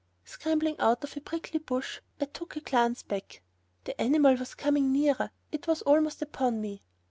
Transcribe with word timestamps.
Scrambling 0.25 0.79
out 0.79 1.03
of 1.03 1.15
a 1.15 1.21
prickly 1.21 1.59
bush 1.59 1.99
I 2.19 2.25
took 2.25 2.55
a 2.55 2.59
glance 2.59 3.03
back. 3.03 3.43
The 3.83 4.01
animal 4.01 4.33
was 4.35 4.55
coming 4.55 4.91
nearer! 4.91 5.29
It 5.51 5.67
was 5.67 5.83
almost 5.83 6.23
upon 6.23 6.59
me! 6.59 6.81